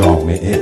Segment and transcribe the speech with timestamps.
[0.00, 0.60] جامعه.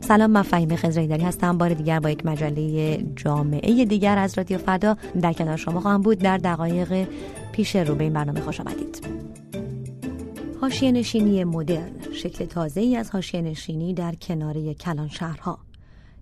[0.00, 1.58] سلام من فهیم خزرایداری هستم.
[1.58, 6.18] بار دیگر با یک مجله جامعه دیگر از رادیو فردا در کنار شما خواهم بود.
[6.18, 7.08] در دقایق
[7.52, 9.06] پیش رو به این برنامه خوش آمدید.
[10.60, 15.63] حاشیه نشینی مدرن شکل تازه ای از حاشیه نشینی در کناره کلان شهرها.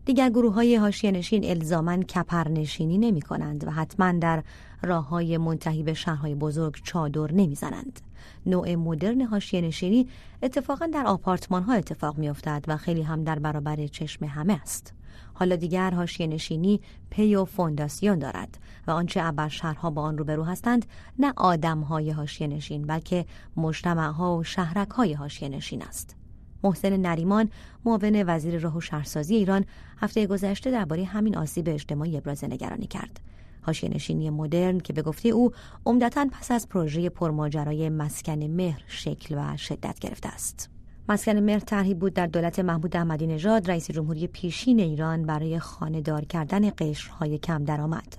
[0.05, 4.43] دیگر گروه های حاشیه نشین الزامن کپر نشینی نمی کنند و حتما در
[4.83, 8.01] راه های منتهی به شهرهای بزرگ چادر نمی زنند.
[8.47, 10.09] نوع مدرن حاشیه نشینی
[10.43, 14.95] اتفاقا در آپارتمان ها اتفاق می افتد و خیلی هم در برابر چشم همه است.
[15.35, 16.81] حالا دیگر حاشیه نشینی
[17.11, 20.87] پی و فونداسیون دارد و آنچه ابر شهرها با آن روبرو هستند
[21.19, 26.22] نه آدم های حاشیه نشین بلکه مجتمع ها و شهرک های حاشیه نشین است.
[26.65, 27.49] محسن نریمان
[27.85, 29.65] معاون وزیر راه و شهرسازی ایران
[30.01, 33.21] هفته گذشته درباره همین آسیب اجتماعی ابراز نگرانی کرد.
[33.63, 35.53] حاشیه نشینی مدرن که به گفته او
[35.87, 40.71] عمدتا پس از پروژه پرماجرای مسکن مهر شکل و شدت گرفته است.
[41.09, 46.01] مسکن مهر طرحی بود در دولت محمود احمدی نژاد رئیس جمهوری پیشین ایران برای خانه
[46.01, 48.17] دار کردن قشرهای کم درآمد.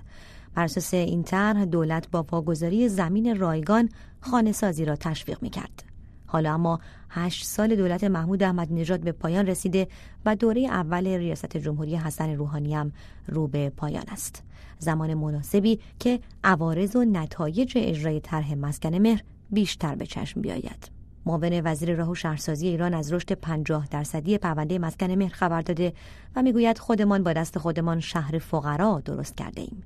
[0.54, 3.88] بر اساس این طرح دولت با واگذاری زمین رایگان
[4.20, 5.93] خانه سازی را تشویق می کرد.
[6.34, 9.88] حالا اما هشت سال دولت محمود احمد نژاد به پایان رسیده
[10.26, 12.92] و دوره اول ریاست جمهوری حسن روحانی هم
[13.26, 14.42] رو به پایان است.
[14.78, 20.90] زمان مناسبی که عوارض و نتایج اجرای طرح مسکن مهر بیشتر به چشم بیاید.
[21.26, 25.92] معاون وزیر راه و شهرسازی ایران از رشد 50 درصدی پرونده مسکن مهر خبر داده
[26.36, 29.82] و می‌گوید خودمان با دست خودمان شهر فقرا درست کرده ایم.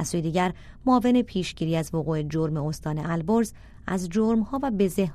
[0.00, 0.52] از سوی دیگر
[0.86, 3.52] معاون پیشگیری از وقوع جرم استان البرز
[3.86, 4.70] از جرمها و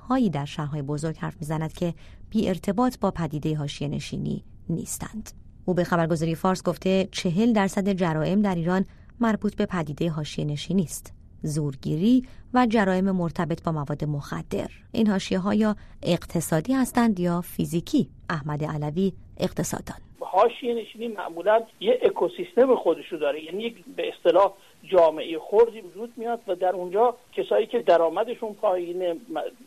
[0.07, 1.93] هایی در شهرهای بزرگ حرف می‌زند که
[2.29, 5.31] بی ارتباط با پدیده حاشیه نشینی نیستند.
[5.65, 8.85] او به خبرگزاری فارس گفته چهل درصد جرائم در ایران
[9.19, 11.13] مربوط به پدیده حاشیه نشینی است.
[11.41, 14.69] زورگیری و جرایم مرتبط با مواد مخدر.
[14.91, 19.97] این حاشیه ها یا اقتصادی هستند یا فیزیکی احمد علوی اقتصاددان.
[20.19, 24.53] حاشیه نشینی معمولا یه اکوسیستم خودشو داره یعنی به اصطلاح
[24.91, 29.15] جامعه خردی وجود میاد و در اونجا کسایی که درآمدشون پایینه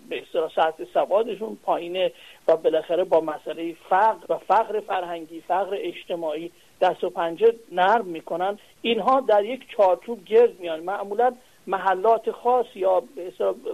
[0.08, 2.12] به اصطلاح سطح سوادشون پایینه
[2.48, 8.58] و بالاخره با مسئله فقر و فقر فرهنگی فقر اجتماعی دست و پنجه نرم می‌کنن.
[8.82, 10.80] اینها در یک چارچوب گرد میان.
[10.80, 11.34] معمولا
[11.66, 13.02] محلات خاص یا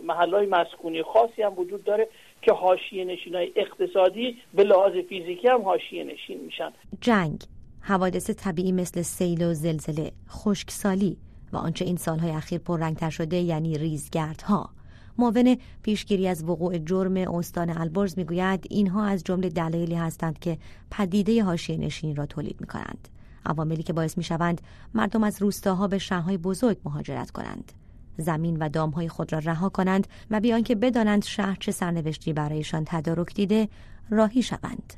[0.02, 2.08] محلات مسکونی خاصی هم وجود داره
[2.42, 6.72] که حاشیه نشین های اقتصادی به لحاظ فیزیکی هم حاشیه نشین میشن.
[7.00, 7.42] جنگ
[7.80, 11.16] حوادث طبیعی مثل سیل و زلزله خشکسالی
[11.54, 14.70] و آنچه این سالهای اخیر پررنگتر شده یعنی ریزگردها
[15.18, 20.58] معاون پیشگیری از وقوع جرم استان البرز می‌گوید اینها از جمله دلایلی هستند که
[20.90, 23.08] پدیده حاشیه نشین را تولید می کنند.
[23.46, 24.60] عواملی که باعث می شوند
[24.94, 27.72] مردم از روستاها به شهرهای بزرگ مهاجرت کنند.
[28.16, 32.82] زمین و دامهای خود را رها کنند و بیان که بدانند شهر چه سرنوشتی برایشان
[32.86, 33.68] تدارک دیده
[34.10, 34.94] راهی شوند.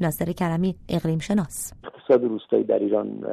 [0.00, 3.24] ناصر کرمی اقلیم شناس اقتصاد روستایی در ایران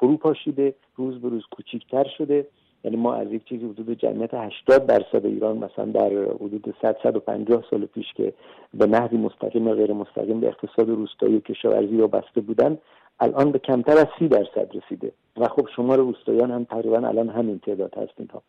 [0.00, 2.46] فرو پاشیده روز به روز کوچیکتر شده.
[2.84, 7.64] یعنی ما از یک چیزی حدود جمعیت 80 درصد ایران مثلا در حدود 100 150
[7.70, 8.32] سال پیش که
[8.74, 12.78] به نحوی مستقیم و غیر مستقیم به اقتصاد روستایی و کشاورزی وابسته بودن
[13.20, 15.12] الان به کمتر از سی درصد رسیده.
[15.36, 18.42] و خب شمار روستاییان هم تقریبا الان همین تعداد هست اینها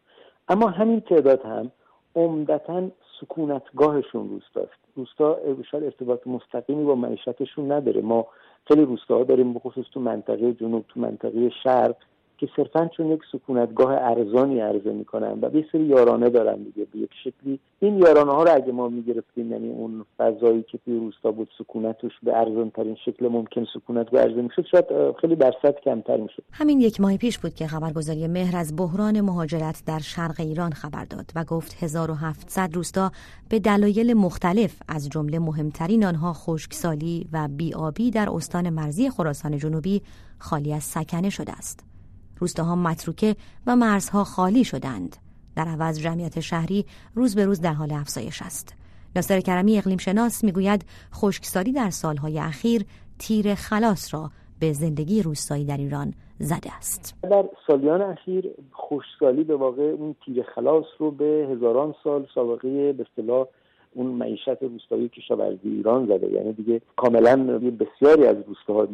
[0.50, 1.72] اما همین تعداد هم
[2.16, 2.90] عمدتا
[3.22, 4.80] سکونتگاهشون روستاست.
[4.96, 5.40] روستا
[5.72, 8.02] شاید ارتباط مستقیمی با معیشتشون نداره.
[8.02, 8.28] ما
[8.68, 11.96] خیلی روستاها داریم بخصوص تو منطقه جنوب تو منطقه شرق
[12.44, 17.00] که صرفا چون یک سکونتگاه ارزانی عرضه می‌کنن و به سری یارانه دارن دیگه به
[17.00, 21.32] یک شکلی این یارانه ها رو اگه ما می‌گرفتیم یعنی اون فضایی که توی روستا
[21.32, 24.86] بود سکونتش به ارزان ترین شکل ممکن سکونت عرضه می‌شد شاید
[25.22, 26.44] خیلی درصد کمتر می‌شد.
[26.52, 31.06] همین یک ماه پیش بود که خبرگزاری مهر از بحران مهاجرت در شرق ایران خبر
[31.06, 33.12] داد و گفت 1700 روستا
[33.50, 40.02] به دلایل مختلف از جمله مهمترین آنها خشکسالی و بیابی در استان مرزی خراسان جنوبی
[40.40, 41.93] خالی از سکنه شده است.
[42.40, 43.36] روستاها متروکه
[43.68, 45.18] و مرزها خالی شدند.
[45.56, 46.86] در عوض جمعیت شهری
[47.16, 48.76] روز به روز در حال افزایش است.
[49.16, 52.86] ناصر کرمی اقلیم شناس می‌گوید خشکسالی در سالهای اخیر
[53.20, 57.16] تیر خلاص را به زندگی روستایی در ایران زده است.
[57.24, 63.06] در سالیان اخیر خشکسالی به واقع اون تیر خلاص رو به هزاران سال سابقه به
[63.10, 63.48] اصطلاح
[63.96, 66.32] اون معیشت روستایی کشاورزی ایران زده.
[66.32, 67.36] یعنی دیگه کاملا
[67.80, 68.88] بسیاری از روستاها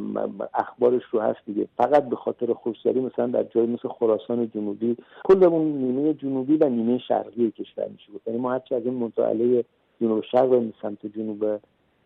[0.54, 1.68] اخبارش رو هست دیگه.
[1.78, 6.70] فقط به خاطر خشکسالی مثلا در جای مثل خراسان جنوبی کل اون نیمه جنوبی و
[6.70, 9.66] نیمه شرقی کشور میشه بود یعنی ما هرچی از این منطقه
[10.02, 11.40] جنوب شرق و سمت جنوب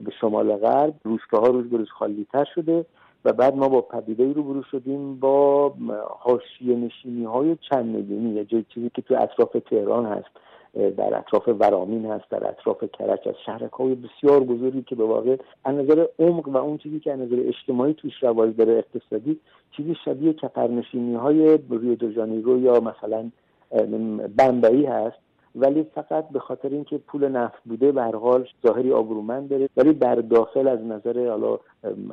[0.04, 2.86] به شمال غرب روستاها روز به روز خالی تر شده
[3.26, 5.74] و بعد ما با پدیده روبرو شدیم با
[6.20, 8.46] حاشیه نشینی های چند میلیونی.
[8.46, 10.30] جای چیزی که تو اطراف تهران هست.
[10.74, 15.38] در اطراف ورامین هست در اطراف کرج از شهرک های بسیار بزرگی که به واقع
[15.64, 19.40] از نظر عمق و اون چیزی که از نظر اجتماعی توش رواج داره اقتصادی
[19.78, 23.30] چیزی شبیه کپرنشینی های ریو دو یا مثلا
[24.38, 25.18] بمبئی هست.
[25.56, 29.70] ولی فقط به خاطر اینکه پول نفت بوده به هر حال ظاهری آبرومند داره.
[29.78, 31.60] ولی در داخل از نظر حالا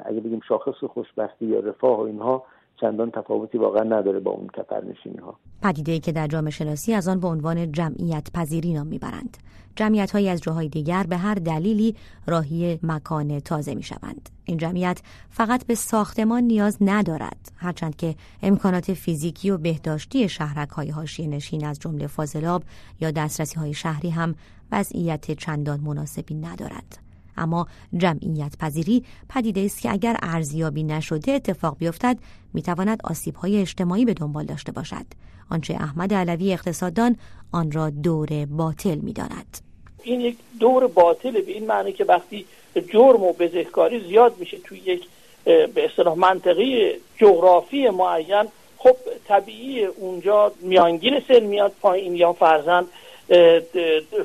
[0.04, 2.44] اگه بگیم شاخص خوشبختی یا رفاه و اینها
[2.80, 7.20] چندان تفاوتی واقعا نداره با اون کپرنشینی ها پدیده که در جامعه شناسی از آن
[7.20, 9.36] به عنوان جمعیت پذیری نام می‌برند.
[9.76, 11.96] جمعیت هایی از جاهای دیگر به هر دلیلی
[12.26, 14.30] راهی مکان تازه می شوند.
[14.44, 15.00] این جمعیت
[15.30, 21.66] فقط به ساختمان نیاز ندارد هرچند که امکانات فیزیکی و بهداشتی شهرک های هاشی نشین
[21.66, 22.62] از جمله فاضلاب
[23.00, 24.34] یا دسترسی های شهری هم
[24.72, 27.09] وضعیت چندان مناسبی ندارد.
[27.40, 27.66] اما
[27.96, 32.18] جمعیت پذیری پدیده است که اگر ارزیابی نشده اتفاق بیفتد
[32.54, 35.06] می‌تواند آسیب های اجتماعی به دنبال داشته باشد.
[35.50, 37.16] آنچه احمد علوی اقتصاددان
[37.52, 39.58] آن را دور باطل می‌داند.
[40.02, 42.46] این یک دور باطله به این معنی که وقتی
[42.92, 45.08] جرم و بزهکاری زیاد میشه توی یک
[45.44, 48.44] به اصطلاح منطقه جغرافی معین
[48.76, 48.96] خب
[49.28, 52.86] طبیعی اونجا میانگین سن میاد پایین یا فرزند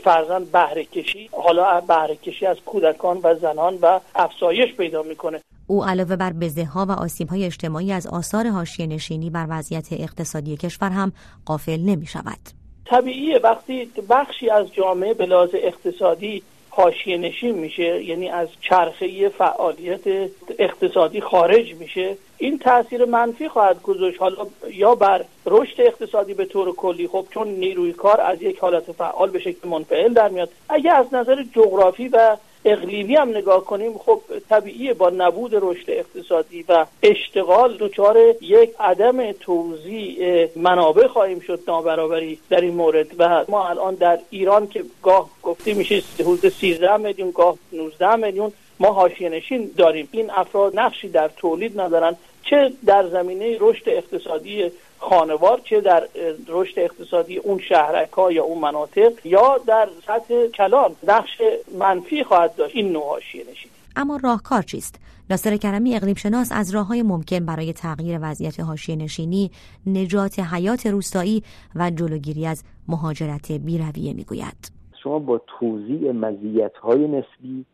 [0.04, 5.86] فرزند بهره کشی حالا بهره کشی از کودکان و زنان و افزایش پیدا می‌کنه او
[5.86, 10.57] علاوه بر بزه ها و آسیب های اجتماعی از آثار حاشیه نشینی بر وضعیت اقتصادی
[10.57, 11.12] کشور هم
[11.46, 12.40] قافل نمی شود.
[12.86, 16.44] طبیعیه وقتی بخشی از جامعه به لحاظ اقتصادی
[16.75, 20.30] حاشیه نشین میشه یعنی از چرخه فعالیت
[20.60, 22.18] اقتصادی خارج میشه.
[22.38, 24.19] این تاثیر منفی خواهد گذاشت.
[24.19, 28.92] حالا یا بر رشد اقتصادی به طور کلی خب چون نیروی کار از یک حالت
[28.92, 30.50] فعال به شکل منفعل در میاد.
[30.69, 36.66] اگه از نظر جغرافی و اقلیمی هم نگاه کنیم خب طبیعیه با نبود رشد اقتصادی
[36.70, 43.68] و اشتغال دچار یک عدم توزیع منابع خواهیم شد نابرابری در این مورد و ما
[43.68, 49.30] الان در ایران که گاه گفته میشه حدود 13 میلیون گاه 19 میلیون ما حاشیه
[49.30, 50.10] نشین داریم.
[50.12, 52.16] این افراد نقشی در تولید ندارن.
[52.44, 56.07] چه در زمینه رشد اقتصادی خانوار چه در
[56.47, 61.42] رشد اقتصادی اون شهرک ها یا اون مناطق یا در سطح کلان نقش
[61.80, 62.75] منفی خواهد داشت.
[62.75, 63.71] این نوع حاشیه نشین.
[63.95, 65.00] اما راهکار چیست؟
[65.30, 69.51] ناصر کرمی اقلیم شناس از راه های ممکن برای تغییر وضعیت حاشیه نشینی
[69.88, 71.44] نجات حیات روستایی
[71.75, 74.71] و جلوگیری از مهاجرت بیرویه می‌گوید.
[75.03, 77.65] شما با توضیح مزیت های نسبی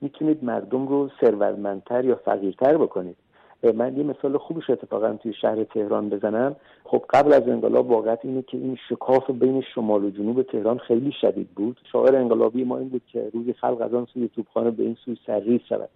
[0.00, 3.16] می‌تونید مردم رو ثروتمندتر یا فقیرتر بکنید.
[3.62, 6.56] من یه مثال خوبش اتفاقا توی شهر تهران بزنم.
[6.84, 11.12] خب قبل از انقلاب واقعیت اینه که این شکاف بین شمال و جنوب تهران خیلی
[11.20, 11.80] شدید بود.
[11.92, 15.16] شاعر انقلابی ما این بود که روز خلق از آن سوی توپخانه به این سوی
[15.26, 15.88] سرریز شود.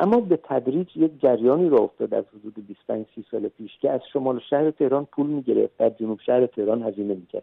[0.00, 4.00] اما به تدریج یک جریانی را افتاد از حدود 25 30 سال پیش که از
[4.12, 7.42] شمال شهر تهران پول می‌گرفت در جنوب شهر تهران هزینه می‌کرد.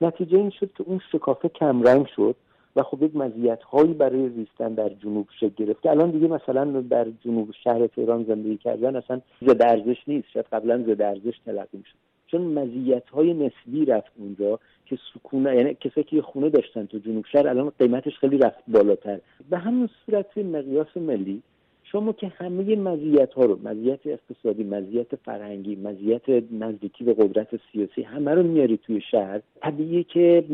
[0.00, 2.36] نتیجه این شد که اون شکافه کمرنگ شد.
[2.76, 6.64] و خب یک مزیت هایی برای زیستن در جنوب شکل گرفت که الان دیگه مثلا
[6.80, 10.28] در جنوب شهر تهران زندگی کردن اصلا زد ارزش نیست.
[10.32, 11.96] شاید قبلا زد ارزش تلقی می‌شد.
[12.26, 17.24] چون مزیت های نسبی رفت اونجا که سکونه یعنی کسایی که خونه داشتن تو جنوب
[17.32, 19.20] شهر الان قیمتش خیلی رفت بالاتر.
[19.50, 21.42] به همون صورت مقیاس ملی
[21.96, 28.02] شما که همه مزیت ها رو مزیت اقتصادی مزیت فرهنگی مزیت نزدیکی به قدرت سیاسی
[28.02, 29.40] همه رو میاری توی شهر.
[29.62, 30.44] طبیعیه که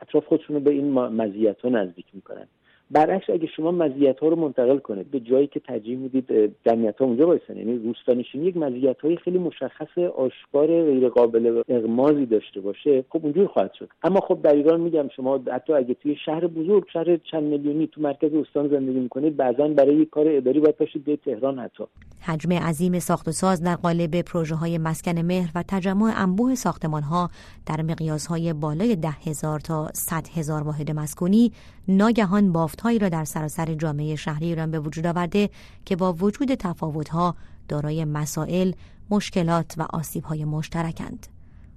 [0.00, 2.46] اطراف خودشون رو به این مزیت ها نزدیک می‌کنن.
[2.90, 7.04] برعکس اگه شما مزیت ها رو منتقل کنید به جایی که ترجیح می‌دید جمعیت ها
[7.04, 13.04] اونجا بایستن یعنی روستانشینی یک مزیت های خیلی مشخص آشکار غیر قابل اغمازی داشته باشه
[13.08, 13.88] خب اونجور خواهد شد.
[14.02, 18.00] اما خب در ایران میگم شما حتی اگه توی شهر بزرگ شهر چند میلیونی تو
[18.00, 21.84] مرکز استان زندگی می‌کنید بعضا برای یک کار اداری باید باشید به تهران حتی.
[22.22, 27.02] حجم عظیم ساخت و ساز در قالب پروژه های مسکن مهر و تجمع انبوه ساختمان
[27.02, 27.30] ها
[27.66, 31.52] در مقیاس های بالای ده هزار تا صد هزار واحد مسکونی
[31.88, 35.50] ناگهان بافتهایی را در سراسر جامعه شهری ایران به وجود آورده
[35.84, 37.36] که با وجود تفاوتها
[37.68, 38.72] دارای مسائل،
[39.10, 41.26] مشکلات و آسیبهای مشترکند.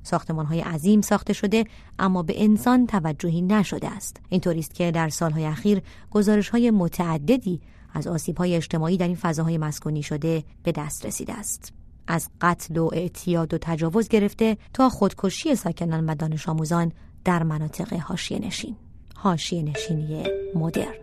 [0.04, 1.64] ساختمان های عظیم ساخته شده
[2.00, 4.18] اما به انسان توجهی نشده است.
[4.30, 5.82] اینطوری است که در سالهای اخیر
[6.12, 7.62] گزارش های متعددی
[7.94, 11.74] از آسیب های اجتماعی در این فضاهای مسکونی شده به دست رسیده است.
[12.08, 16.92] از قتل و اعتیاد و تجاوز گرفته تا خودکشی ساکنان و دانش آموزان
[17.26, 18.76] در مناطق حاشیه نشین.
[19.24, 20.24] حاشیه نشینی
[20.56, 20.94] مدرن.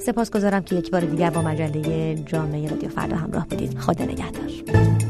[0.00, 3.78] سپاسگزارم که یک بار دیگر با مجله جامعه رادیو فردا همراه بودید.
[3.78, 5.09] خدا نگهدار.